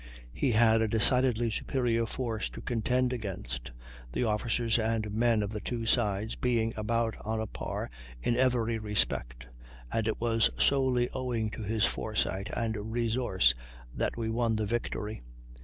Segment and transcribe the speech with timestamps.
[0.33, 3.71] He had a decidedly superior force to contend against,
[4.13, 8.79] the officers and men of the two sides being about on a par in every
[8.79, 9.45] respect;
[9.91, 13.53] and it was solely owing to his foresight and resource
[13.93, 15.21] that we won the victory.